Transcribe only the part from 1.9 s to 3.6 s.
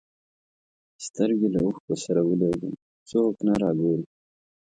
سره ولېږم څوک نه